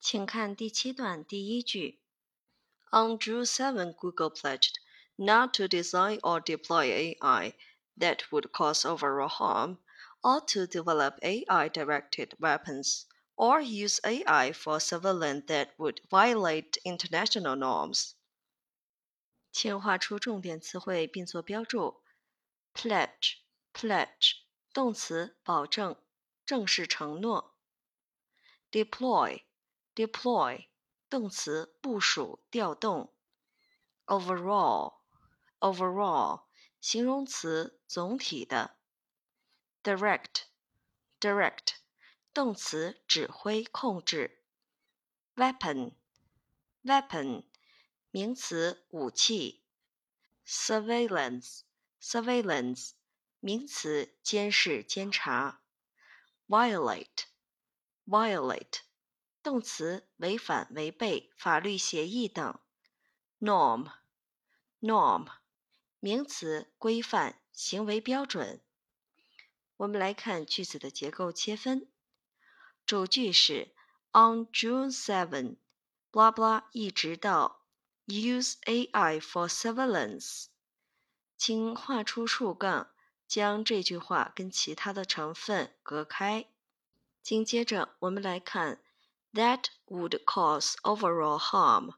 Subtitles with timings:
[0.00, 2.00] 请看第七段第一句。
[2.92, 4.74] On June 7, Google pledged
[5.16, 7.54] not to design or deploy AI
[7.98, 9.78] that would cause overall harm,
[10.22, 18.12] or to develop AI-directed weapons, or use AI for surveillance that would violate international norms.
[19.50, 22.02] 请画出重点词汇并做标注。
[22.72, 24.36] Pledge，pledge，
[24.72, 25.96] 动词，保证，
[26.46, 27.56] 正式承诺。
[28.70, 29.42] Deploy。
[29.94, 30.68] deploy
[31.08, 33.14] 动词部署调动，
[34.06, 34.98] overall
[35.60, 36.44] overall
[36.80, 38.76] 形容词总体的，
[39.82, 40.42] direct
[41.18, 41.76] direct
[42.34, 44.42] 动词指挥控制，
[45.34, 45.94] weapon
[46.82, 47.46] weapon
[48.10, 49.64] 名词武器，
[50.46, 51.60] surveillance
[52.00, 52.90] surveillance
[53.40, 55.62] 名词监视监察，
[56.46, 57.24] violate
[58.06, 58.80] violate
[59.43, 62.59] 动词违反、违背法律协议等。
[63.39, 65.27] norm，norm，
[65.99, 68.61] 名词规范、行为标准。
[69.77, 71.89] 我们来看句子的结构切分。
[72.85, 73.73] 主句是
[74.11, 77.65] On June seven，blah blah，一直到
[78.05, 80.45] Use AI for surveillance。
[81.35, 82.91] 请画出竖杠，
[83.27, 86.47] 将这句话跟其他的成分隔开。
[87.23, 88.83] 紧接着，我们来看。
[89.33, 91.93] That would cause overall harm。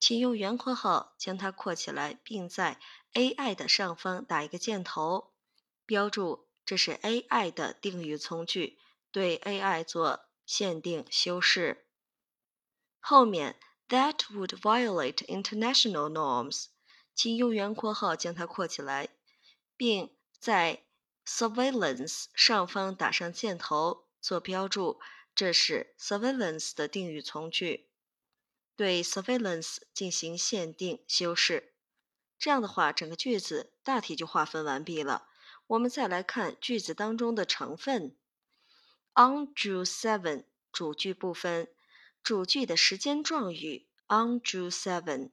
[0.00, 2.78] 请用圆括号将它括起来，并在
[3.14, 5.32] AI 的上方打一个箭头，
[5.84, 8.78] 标注这是 AI 的定语从句，
[9.10, 11.86] 对 AI 做限定修饰。
[13.00, 16.66] 后面 that would violate international norms，
[17.14, 19.08] 请用圆括号将它括起来，
[19.76, 20.84] 并在
[21.26, 25.00] surveillance 上方打上箭头，做标注。
[25.38, 27.86] 这是 surveillance 的定语从句，
[28.74, 31.74] 对 surveillance 进行限定修饰。
[32.40, 35.28] 这样的话，整个句子大体就划分完毕了。
[35.68, 38.16] 我们再来看句子当中的成分。
[39.14, 41.68] On June seven 主句部分，
[42.20, 45.30] 主句的时间状语 on June seven。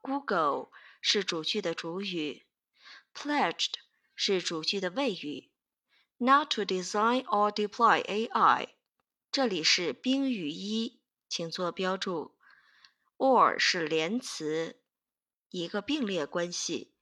[0.00, 2.44] Google 是主句的主语
[3.14, 3.74] ，pledged
[4.16, 5.52] 是主句的谓语
[6.16, 8.70] ，not to design or deploy AI。
[9.32, 12.36] 这里是宾语一，请做标注。
[13.16, 14.82] or 是连词，
[15.48, 16.92] 一个并列关系。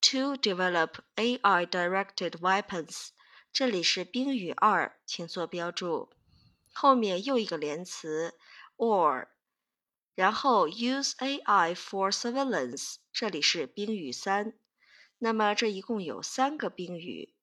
[0.00, 3.10] To develop AI-directed weapons，
[3.52, 6.10] 这里是宾语二，请做标注。
[6.72, 8.36] 后面又一个连词
[8.76, 9.28] or，
[10.16, 14.58] 然后 use AI for surveillance，这里是宾语三。
[15.18, 17.36] 那么这一共有三个宾语。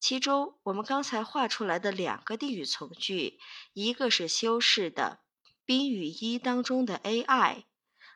[0.00, 3.38] 其中，我们刚才画出来的两个定语从句，
[3.74, 5.20] 一个是修饰的
[5.66, 7.64] 宾语一当中的 AI，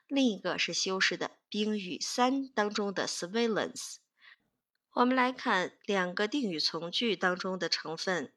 [0.06, 3.96] 另一个是修饰的宾语三当中的 surveillance。
[4.94, 8.32] 我们来看两个定语从句当中的成分。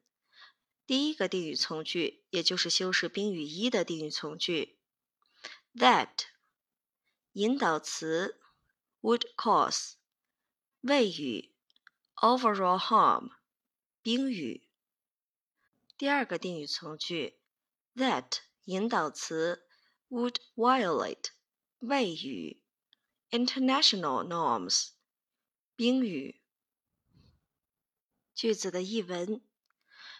[0.86, 4.78] 第一个定语从句，也就是修饰宾语一的定语从句
[5.74, 6.10] ，that
[7.32, 8.38] 引导词
[9.00, 9.94] would cause
[10.82, 11.54] 谓语
[12.16, 13.37] overall harm。
[14.10, 14.66] 宾语。
[15.98, 17.38] 第二个定语从句
[17.94, 19.68] ，that 引导词
[20.08, 21.26] ，would violate
[21.80, 22.62] 谓语
[23.30, 24.92] ，international norms
[25.76, 26.40] 宾语。
[28.34, 29.42] 句子的译文：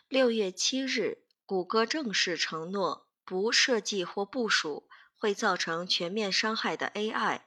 [0.06, 7.40] 六月七日，谷歌正式承诺不设计或部署会造成全面伤害的 AI，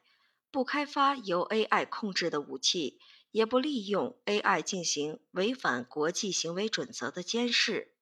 [0.49, 2.99] 不开发由 AI 控制的武器。
[3.31, 7.95] 也不利用 AI 进行违反国际行为准则的监视。